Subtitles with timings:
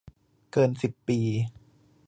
[0.51, 1.19] เกินสิบปี